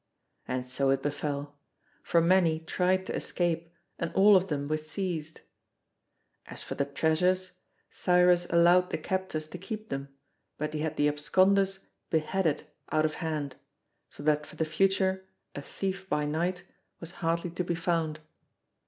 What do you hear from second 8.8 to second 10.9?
the captors to keep them, but he